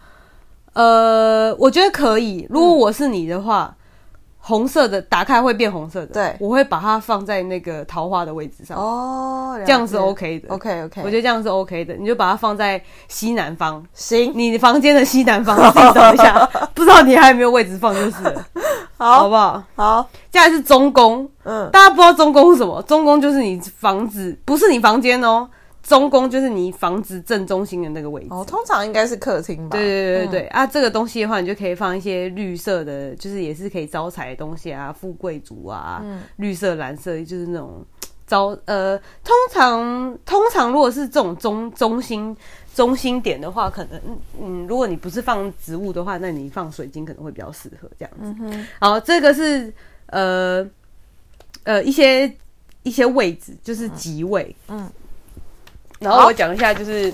[0.74, 2.48] 呃，我觉得可以。
[2.50, 3.76] 如果我是你的话，
[4.48, 8.78] 红色的打开会变红色的，对，我会把它放在那个桃花的位置上。
[8.78, 18.46] 哦，这样是 OK 的，OK OK，我觉得这样是 OK 的，你就把它放在西南方，行，你房间的西南方，自己找一下， 不知道你还有没有位置放就是了。
[18.98, 19.64] 好，好不好？
[19.76, 21.28] 好，接下来是中宫。
[21.44, 22.80] 嗯，大家不知道中宫是什么？
[22.84, 25.50] 中宫就是你房子，不是你房间哦。
[25.86, 28.28] 中宫就是你房子正中心的那个位置。
[28.32, 29.78] 哦，通常应该是客厅吧？
[29.78, 30.48] 对对对对对。
[30.48, 37.86] 嗯、啊，这个东西的话，你就可以放一些绿色的，就是也是可以招财的东西啊，富贵竹啊，嗯、绿色、蓝色，就是那种
[38.26, 42.36] 招呃，通常通常如果是这种中中心。
[42.76, 44.02] 中心点的话，可能
[44.38, 48.20] 嗯，如果你不是放植物的话，那你放水晶可能会比较适合这样子。
[48.24, 48.68] 嗯哼。
[48.82, 49.74] 好，这个是
[50.08, 50.70] 呃
[51.64, 52.30] 呃一些
[52.84, 54.54] 一些位置，就是吉位。
[54.68, 54.78] 嗯。
[54.80, 54.92] 嗯，
[56.00, 57.14] 然后我讲一下，就是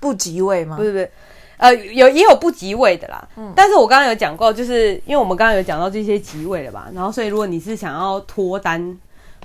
[0.00, 0.76] 不吉位吗？
[0.76, 1.10] 不是不是，
[1.56, 3.28] 呃，有也有不吉位的啦。
[3.36, 3.52] 嗯。
[3.54, 6.88] 但是我刚刚有讲过，就是因为我们刚刚有讲到这些吉位了吧？
[6.94, 8.98] 然后所以如果你是想要脱单。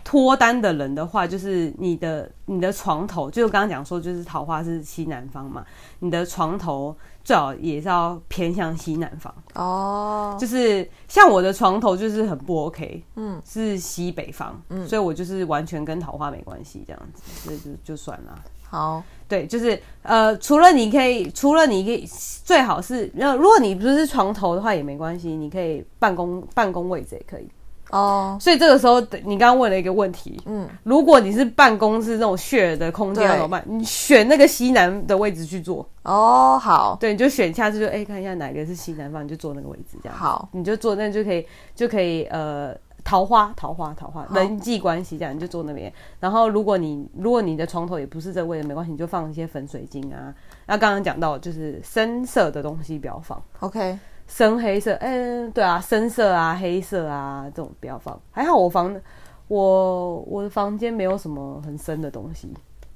[0.03, 5.63] 脱单的人的话，就是你的你的床头，就刚刚讲说，就是桃花是西南方嘛，
[5.99, 10.37] 你的床头最好也是要偏向西南方哦。
[10.39, 18.39] 就是像我的床头就是很不 OK，嗯，是西北方，嗯，所以我就是完全跟桃花没关系，这样子，所以就就算了。
[18.69, 22.07] 好，对，就是呃，除了你可以，除了你可以，
[22.45, 27.49] 最好是，那如果你不是床头的话也没关系，你可以办公办公位置也可以。
[27.91, 28.41] 哦，oh.
[28.41, 33.63] 所以这个时候，你刚刚问了一个问题，嗯，如果你是办公室那种 share 的空间怎么办？
[33.67, 35.87] 你选那个西南的位置去坐。
[36.03, 45.91] 哦，oh, 好，对，你就选下次就哎、欸，看一下哪个是西南方，你就坐那个位置，这样好，你就坐那就可以就可以呃，桃花桃花桃花人际关系这样，你就坐那边。
[46.19, 50.33] 然后如果你如果你的床头也不是这个位置，没关系，你就放一些粉水晶啊。
[50.65, 53.99] 那刚刚讲到就是深色的东西不要放，OK。
[54.27, 58.19] 深黑色，嗯、对啊，深色啊，黑色啊，这种不要放。
[58.31, 58.99] 还好我房，
[59.47, 62.53] 我我的房间没有什么很深的东西。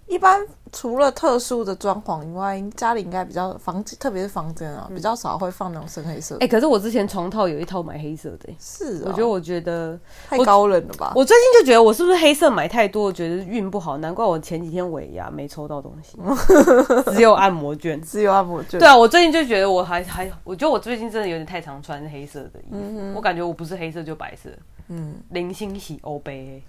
[0.07, 6.35] 一般除了特殊的装潢以外，家里应该比较房，特别是房间啊，比较少会放那种深黑色。
[6.35, 11.11] 哎、欸，可是我之前床套有一套买黑色的、欸，是、哦，我觉得我觉得太高冷了吧？
[11.15, 11.21] 我？
[11.21, 16.19] 我最近就觉得我是不是黑色买太多，我觉得运不好，难怪我前几天尾牙没抽到东西，
[17.11, 18.79] 只有按摩券，只有按摩券。
[18.79, 24.49] 对啊，我最近就觉得我还还，我觉得我最近真的有点太常穿黑色的衣服，我感觉我不是黑色就白色，
[24.89, 26.61] 嗯，零星洗欧杯。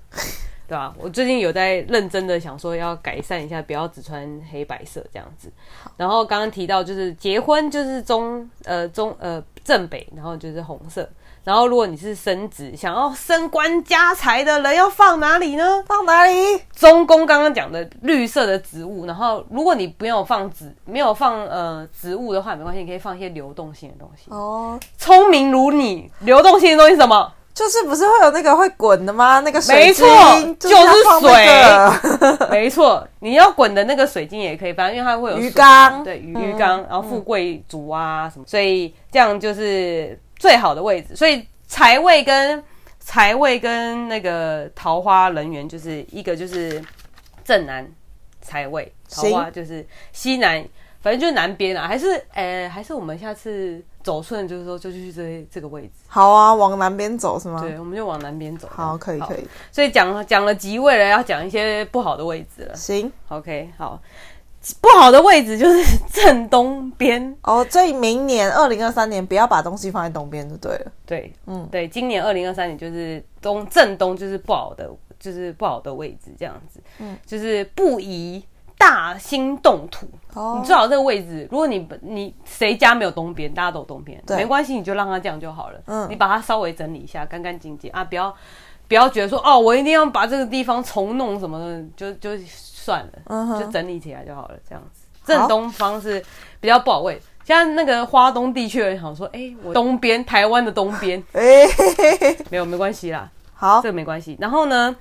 [0.68, 0.94] 对吧？
[0.98, 5.50] 我最近有在认真的想说要改善一下，不要只穿黑白色这样子。
[5.96, 11.08] 然后刚刚提到就是结婚就是中呃中呃正北，然后就是红色。
[11.44, 15.84] 然后如果你是升职想要升官加财的人，要放哪里呢？
[15.86, 16.34] 放哪里？
[16.74, 19.06] 中宫刚刚讲的绿色的植物。
[19.06, 24.28] 然后如果你没有放植没有放呃植物的话，没关系，你可以放一些流动性的东西。
[24.30, 27.32] 哦，聪明如你，流动性的东西是什么？
[27.56, 29.40] 就是不是会有那个会滚的吗？
[29.40, 30.76] 那个水晶没错，就是
[31.20, 32.46] 水。
[32.52, 41.16] 没错，你要滚的那个水晶也可以反正，因为它会有鱼缸，对鱼鱼缸，嗯、然后富贵竹啊什么，所以这样就是最好的位置。
[41.16, 42.62] 所以财位跟
[43.00, 46.78] 财位跟那个桃花人缘，就是一个就是
[47.42, 47.90] 正南
[48.42, 50.62] 财位，桃花就是西南，
[51.06, 53.80] 反正就是南边啊，还是呃，还是我们下次。
[54.02, 55.90] 走顺就是说，就去这这个位置。
[56.06, 57.60] 好啊，往南边走是吗？
[57.60, 58.68] 对，我们就往南边走。
[58.70, 59.44] 好，可以可以。
[59.72, 62.74] 所以讲讲了吉位了，要讲一些不好的位置了。
[62.76, 64.00] 行，OK，好。
[64.80, 67.66] 不好的位置就是正东边哦。
[67.68, 70.92] 所以明年二零二三年不要把东西放在东边就对了。
[71.04, 74.88] 对，嗯，对，今年二零二三年就是东正东就是不好的，
[75.18, 76.80] 就是不好的位置这样子。
[77.00, 78.44] 嗯，就是不宜。
[78.78, 80.58] 大兴动土，oh.
[80.58, 81.48] 你最好这个位置。
[81.50, 85.80] 如果你你谁家没有东边，大家都有东边，对没关系，你就让它这样就好了。
[85.86, 88.34] 嗯，你把它稍微整理一下，干干净净啊，不要
[88.86, 93.58] 不要觉得说哦，我一定要把这个地方重弄什么的，就就算了，uh.
[93.58, 94.54] 就整理起来就好了。
[94.68, 96.22] 这样子，正东方是
[96.60, 97.20] 比较不好位。
[97.44, 101.42] 像那个花东地区的人想说，哎、欸，我东边台湾的东边， 哎，
[102.50, 104.36] 没有没关系啦，好，这个没关系。
[104.38, 104.94] 然后呢？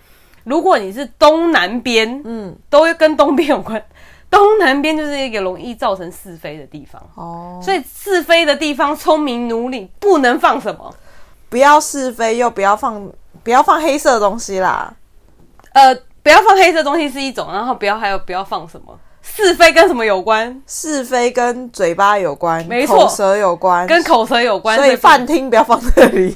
[0.45, 3.83] 如果你是东南边，嗯，都会跟东边有关。
[4.31, 7.01] 东南边就是一个容易造成是非的地方。
[7.15, 10.93] 哦，所以是非的地方，聪明奴隶不能放什么，
[11.49, 13.07] 不要是非，又不要放，
[13.43, 14.93] 不要放黑色的东西啦。
[15.73, 18.97] 呃，不要放黑色的东西是一种，然后不要还有不要放什么。
[19.27, 20.61] 是非跟什么有关？
[20.67, 26.35] 是非跟嘴巴有关，没错，口舌有关，跟口舌有关，所以饭厅不要放这里。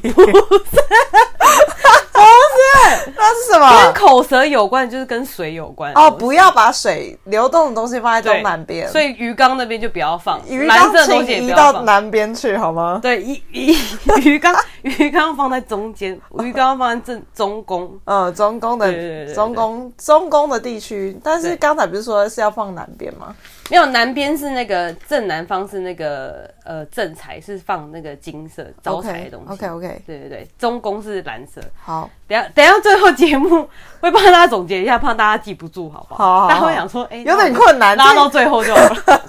[3.16, 3.84] 那是什么？
[3.84, 6.10] 跟口舌有关，就是跟水有关哦。
[6.10, 10.40] 不要把水流动的东西放在东南边，所以鱼缸那边就不要放。
[10.48, 13.00] 鱼缸请移到南边去好吗？
[13.02, 13.76] 对，鱼鱼
[14.24, 17.98] 鱼缸鱼缸放在中间， 鱼缸放在正中宫。
[18.06, 21.18] 嗯，中宫的中宫中宫的地区。
[21.24, 23.36] 但是刚才不是说是要放南边吗？
[23.70, 29.54] 没有，南边是那个正南方是那个呃正财，是放那个金色招财的东西。
[29.54, 31.62] OK OK，对对对，中宫是蓝色。
[31.82, 33.68] 好，等下等下最后节目
[34.02, 36.24] 会帮大家总结一下，怕大家记不住，好不好？
[36.24, 38.96] 好，好，好，大家会想说，哎、欸，有点困难，拉到最后就好了。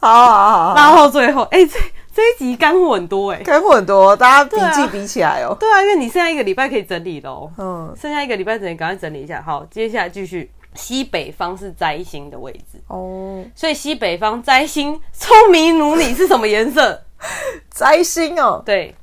[0.00, 1.78] 好，好好好，拉到最后，哎、欸，这
[2.14, 5.56] 这一集干货很多哎、欸，干货很多，大家笔记比起来哦、喔。
[5.58, 7.50] 对啊，因为你剩下一个礼拜可以整理喽。
[7.56, 9.40] 嗯，剩下一个礼拜整理，赶快整理一下。
[9.40, 10.50] 好，接下来继续。
[10.74, 12.80] 西北方是灾星的位置。
[12.88, 17.02] 哦，所以西北方灾星，聪明如你是什么颜色？
[17.70, 18.94] 灾星哦，对，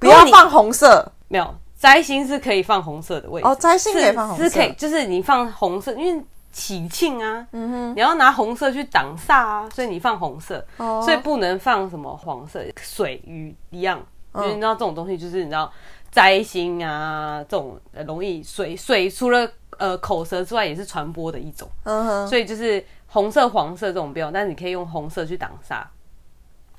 [0.00, 1.12] 不要放红色。
[1.28, 3.46] 没有，灾星是可以放红色的位置。
[3.46, 14.02] 哦，灾星可以放红色，是可以，就是你放红色，因为喜庆啊，嗯哼，你要拿红色去挡煞啊，所以你放红色，哦，所以不能放什么黄色、水鱼一样，
[14.34, 15.70] 因为你知道这种东西就是你知道
[16.10, 19.48] 灾星啊，这种容易水水除了。
[19.78, 25.82] 呃，口舌之外也是传播的一种，嗯哼，所以就是红色、黄色这种不用，但是你可以用红色去挡煞。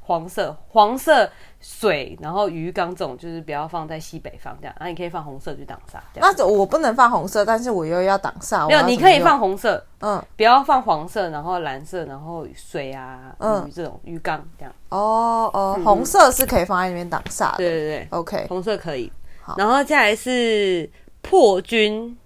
[0.01, 1.29] 黄色、黄色
[1.61, 5.99] 水，然后鱼缸这种就是不要放在西北方这样，然后你可以放红色去挡煞。
[6.15, 8.67] 那我不能放红色，但是我又要挡煞。
[8.67, 13.35] 没有，你可以放红色，嗯，不要放黄色，然后蓝色，然后水啊、
[13.67, 14.73] 鱼这种鱼缸这样。
[14.89, 17.57] 哦哦，红色是可以放在里面挡煞的。
[17.57, 19.11] 对对对，OK，红色可以。
[19.43, 20.89] 好，然后再来是
[21.21, 22.17] 破军。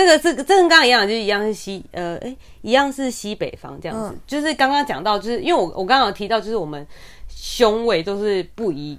[0.00, 4.14] 这个这个这跟刚刚一样，就是一样是西呃哎，一样是西北方这样子。
[4.14, 6.86] 嗯、就是刚刚讲到，就是因为我我刚刚有提到，就是我们
[7.28, 8.98] 胸位都是不移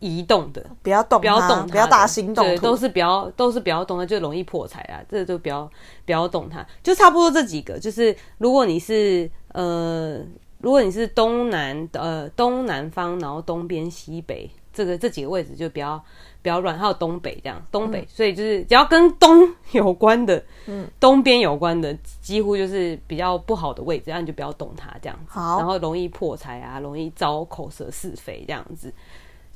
[0.00, 5.00] 移动的，不要动，不要动，不要大心动，对，都是比较都是不要动的，就容易破财啊。
[5.10, 5.70] 这个就不要
[6.04, 7.78] 不要动它，就差不多这几个。
[7.78, 10.18] 就是如果你是呃，
[10.58, 16.02] 如果你是东南呃东南方，然后东边西北，这个这几个位置就比较。
[16.42, 28.92] 比较软，还有东北这样，东北，嗯、所以就是只要跟东 有关的，嗯，东边有关的，几乎就是比较不好的位置，然后你就不要动它这样子，好，然后容易破财啊，容易招口舌是非这样子，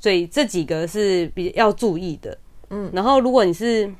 [0.00, 2.38] 所以这几个是比较要注意的，
[2.70, 3.92] 嗯，然后如果你是，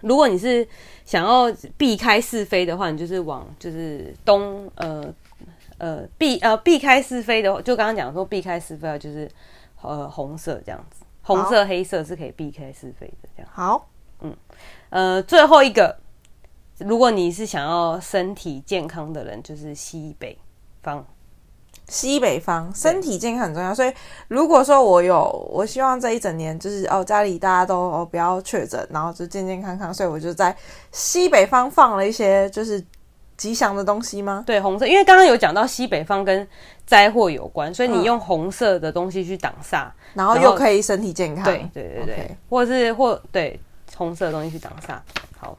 [0.00, 0.66] 如果你是
[1.04, 5.14] 想要避开是非的话，你就是往就是东，呃
[5.78, 9.30] 呃避呃避开是非的话，就刚刚讲说避开是非啊就是。
[9.86, 13.50] 呃，红色这样子，红色、黑色是可以避开是非的，这样。
[13.52, 13.86] 好，
[14.20, 14.34] 嗯，
[14.88, 15.94] 呃，最后一个，
[16.78, 20.38] 如果你是想要身体健康的人，就是西北
[20.82, 21.04] 方。
[21.86, 23.92] 西北方身体健康很重要，所以
[24.28, 25.22] 如果说我有，
[25.52, 30.56] 我希望这一整年就是哦，家里大家都哦不要确诊，然后就健健康康，所以我就在
[30.92, 32.82] 西北方放了一些就是
[33.44, 34.42] 吉祥的东西吗？
[34.46, 36.48] 对，红色，因为刚刚有讲到西北方跟
[36.86, 41.44] 灾祸有关，所以你用红色的东西去挡煞，然后又可以身体健康。
[41.44, 43.60] 对对对对.或者是或对
[43.94, 44.96] 红色的东西去挡煞。
[45.38, 45.54] 好，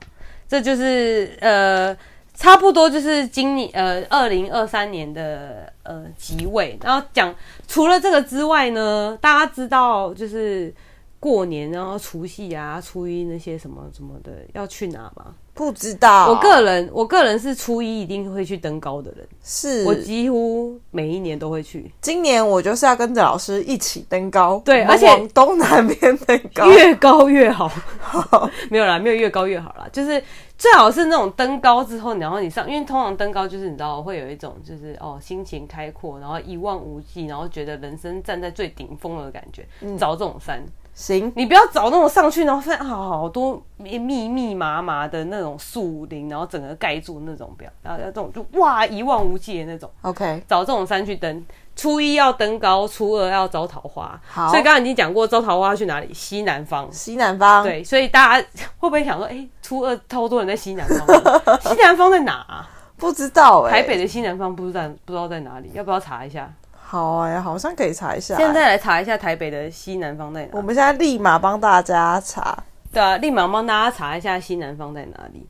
[0.47, 1.95] 这就是呃。
[2.37, 7.33] 差不多就是今年呃二零二三年的呃吉位，然后讲
[7.65, 10.73] 除了这个之外呢，大家知道就是
[11.17, 15.33] 过年然后除夕啊、初一那些什么什么的要去哪吗？
[15.55, 16.29] 不知道。
[16.29, 21.91] 我个人我个人是初一一定会去登高的人，是我几乎每一年都会去。
[22.01, 27.67] 今年我就是要跟着老师一起登高，对，而且往东南边登高，越高越好。
[27.99, 30.21] 好 没有啦，没有越高越好啦，就是。
[30.57, 39.67] 最好是那种登高之后，然后你上，因为通常登高就是你知道会有一种就是哦心情开阔，然后一望无际，然后觉得人生站在最顶峰的感觉。
[39.81, 40.63] 嗯，找这种山
[40.95, 49.91] 行，你不要找那种上去然后发现好好多密密麻麻的那种树林，然后整个盖住那种，不要，然后要这种就哇一望无际的那种。
[50.01, 51.45] OK，找这种山去登。
[51.75, 54.17] 初一要登高，初二要招桃花。
[54.25, 56.13] 好，所以刚刚已经讲过，招桃花去哪里？
[56.13, 56.89] 西南方。
[56.89, 57.65] 西南方。
[57.65, 61.05] 对，所以大家会不会想说，哎、欸，初二超多人在西南方？
[61.59, 62.69] 西南方在哪啊？
[62.95, 63.81] 不知道哎、欸。
[63.81, 66.49] 台北的西南方不知道不知道在哪里，要不要查一下？
[66.95, 68.41] 好哎、欸，好像可以查一下、欸。
[68.41, 70.51] 现在来查一下台北的西南方在哪？
[70.53, 72.57] 我们现在立马帮大家查。
[72.93, 75.45] 对啊，立马帮大家查一下西南方在哪里。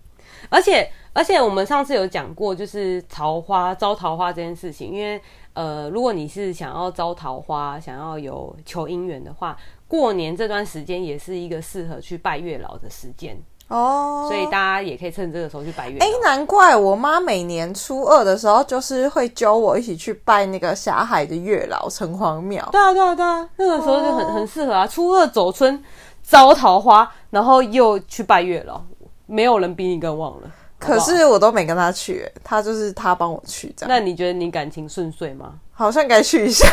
[0.50, 5.22] 而且而且我们上次有讲过，就是桃花招桃花这件事情，因为。
[5.56, 13.38] 呃，如果你是想要招桃花，想要有求姻缘的话，过年这段时间也是一个适合去拜月老的时间
[13.68, 14.26] 哦。
[14.28, 16.06] 所以大家也可以趁这个时候去拜月老。
[16.06, 22.68] 哎、欸，难怪我妈每年初二的时候，就是会揪我一起去拜那个霞海的月老城隍庙。
[22.72, 24.86] 对啊，对啊，对啊，那个时候就很很适合啊。
[24.88, 25.84] 初二走春
[26.24, 28.82] 招桃花，然后又去拜月老，
[29.26, 30.52] 没有人比你更旺了。
[30.86, 33.90] 可是我都没跟他去、欸，他就是他帮我去这样。
[33.90, 35.54] 那你觉得你感情顺遂吗？
[35.78, 36.66] 好像该去一下、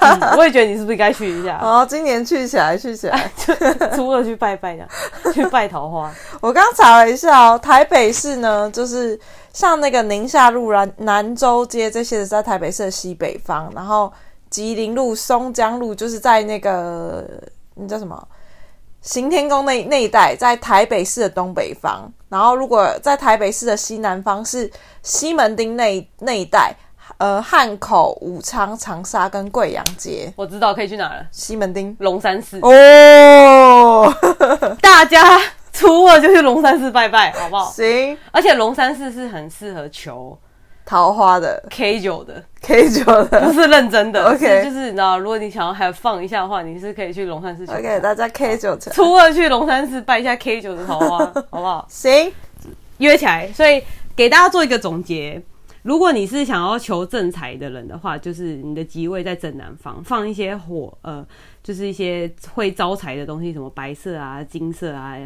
[0.00, 0.36] 嗯。
[0.38, 1.58] 我也觉得你是不是该去一下？
[1.62, 3.52] 哦，今年去起来，去起来，就
[3.96, 4.86] 初二去拜拜的，
[5.32, 6.12] 去拜桃花。
[6.40, 9.18] 我刚查了一下哦，台北市呢，就是
[9.52, 14.12] 像那个宁夏路、南南州街这些是在台北市的西北方，然后
[14.50, 17.24] 吉林路、松江路就是在那个
[17.74, 18.28] 那叫什么？
[19.04, 24.68] 行天宫那那一带，在台北市的东北方，然后如果在台北市的西南方是
[25.02, 26.74] 西门町那那一带，
[27.18, 30.32] 呃，汉口、武昌、长沙跟贵阳街。
[30.36, 34.10] 我知道可以去哪了，西门町龙山寺哦，
[34.80, 35.38] 大家
[35.70, 37.66] 初二就去龙山寺拜拜，好不好？
[37.70, 40.36] 行，而且龙山寺是很适合求。
[40.86, 51.18] 桃花的 K 九的 K 九的不是认真的， OK，就是你知道，如果你想要还放一下的话，你是可以去龙山寺，OK，大家 K 九初二去龙山寺拜一下 K 九的桃花，
[51.50, 51.86] 好不好？
[51.90, 52.32] 行，
[52.98, 53.52] 约起来。
[53.52, 53.82] 所以
[54.16, 55.42] 给大家做一个总结，
[55.82, 61.24] 如果你是想要求正财的人的话，就是你的吉位在正南方，放一些火，呃，
[61.62, 65.18] 就是一些会招财的东西，什么白色啊、金色啊、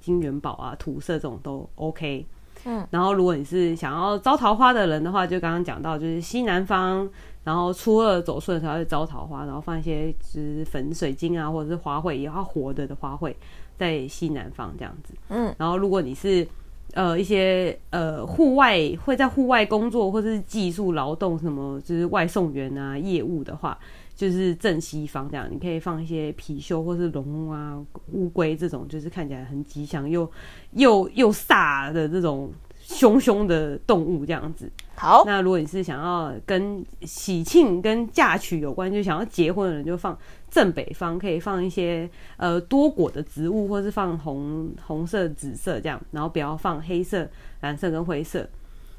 [0.00, 2.24] 金元宝啊、土色这种都 OK。
[2.66, 7.08] 嗯，然后如果你是想要招桃花的人的话，就刚刚讲到，就是西南方，
[7.44, 13.32] 然后初二走顺的时候要招桃花，然后放一些就是粉水晶啊，或者是花卉，也要活的的花卉
[13.78, 15.14] 在西南方这样子。
[15.28, 16.46] 嗯，然后如果你是
[16.92, 23.78] 呃一些呃户外会在户外工作或者是技术劳动什么，就是外送员啊业务的话。
[24.16, 27.78] 就是正西方这样，你可以放一些貔貅或是龙啊、
[28.12, 30.28] 乌龟这种，就是看起来很吉祥又
[30.72, 32.50] 又又煞的这种
[32.80, 34.72] 凶凶的动物这样子。
[34.94, 40.18] 好，那如果你是想要跟喜庆跟嫁娶有关，就想要结婚的人，就放
[40.50, 42.08] 正北方，可以放一些
[42.38, 47.28] 呃多果的植物，或是放红红色、紫色这样，然后不要放黑色、
[47.60, 48.48] 蓝色跟灰色。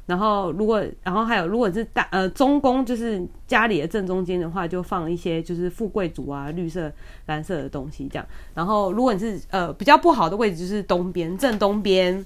[0.07, 6.89] 然后，如果然后还有，如果是大呃中宫，就是家里的正中间的话，就放一些就是富贵竹啊、绿色、
[7.25, 8.25] 蓝色的东西这样。
[8.53, 12.25] 然后，如果你是呃比较不好的位置，就是东边正东边，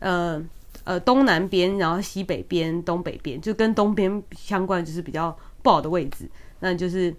[0.00, 0.44] 呃
[0.82, 7.14] 呃东南边，然后西北边、东北边，就跟东边相关，就是比较不好的位置，那就是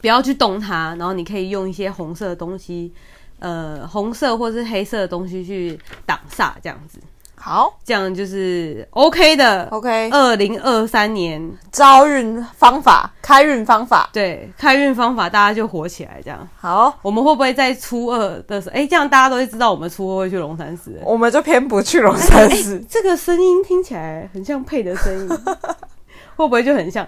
[0.00, 0.96] 不要去动它。
[0.98, 2.90] 然后你可以用一些红色的东西，
[3.38, 6.98] 呃红色或是黑色的东西去挡煞，这样子。
[7.40, 9.68] 好，这样就是 OK 的。
[9.70, 16.20] OK，二零二三年招运方法，开运方法，对，开运方法，大家就火起来。
[16.22, 18.76] 这样好，我们会不会在初二的时候？
[18.76, 21.00] 哎，这样大家都会知道我们初二会去龙山寺。
[21.04, 22.78] 我们就偏不去龙山寺。
[22.88, 25.28] 这个声音听起来很像配的声音，
[26.36, 27.06] 会不会就很像？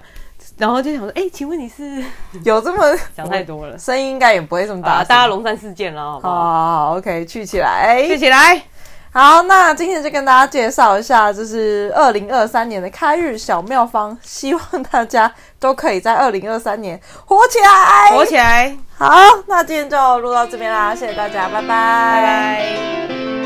[0.57, 2.03] 然后就想说，哎，请问你是
[2.45, 3.79] 有这么想太多了？
[3.79, 5.05] 声音应该也不会这么大。
[5.05, 6.35] 大家龙山寺见了，好不好？
[6.35, 8.63] 好，OK，去起来，去起来。
[9.13, 18.77] 好，那今天就跟大家介绍一下，就是二零二三年的开运小妙方，希望大家都可以在二零二三年火起来，火起来。
[18.97, 19.11] 好，
[19.49, 23.40] 那今天就录到这边啦，谢谢大家，拜拜，拜拜。